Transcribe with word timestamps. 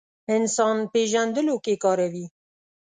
انسان 0.35 0.77
پېژندلو 0.93 1.55
کې 1.65 1.73
کاروي. 1.83 2.25